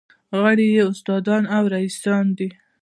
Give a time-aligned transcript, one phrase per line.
[0.41, 2.49] غړي یې استادان او رییسان دي.